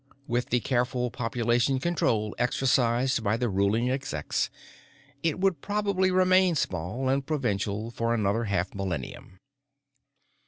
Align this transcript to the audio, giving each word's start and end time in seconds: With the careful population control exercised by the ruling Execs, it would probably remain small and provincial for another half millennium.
With 0.27 0.47
the 0.47 0.59
careful 0.59 1.11
population 1.11 1.77
control 1.77 2.33
exercised 2.39 3.23
by 3.23 3.37
the 3.37 3.47
ruling 3.49 3.91
Execs, 3.91 4.49
it 5.21 5.37
would 5.39 5.61
probably 5.61 6.09
remain 6.09 6.55
small 6.55 7.07
and 7.07 7.23
provincial 7.23 7.91
for 7.91 8.11
another 8.11 8.45
half 8.45 8.73
millennium. 8.73 9.37